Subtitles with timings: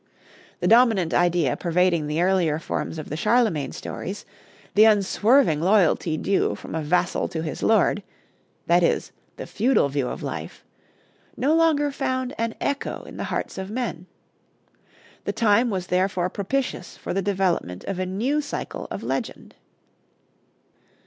[0.61, 4.25] The dominant idea pervading the earlier forms of the Charlemagne stories,
[4.73, 8.01] the unswerving loyalty due from a vassal to his lord,
[8.65, 10.65] that is, the feudal view of life,
[11.37, 14.07] no longer found an echo in the hearts of men.
[15.25, 19.53] The time was therefore propitious for the development of a new cycle of legend.